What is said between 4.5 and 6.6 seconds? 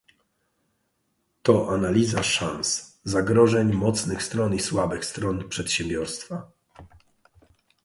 i słabych stron przedsiębiorstwa.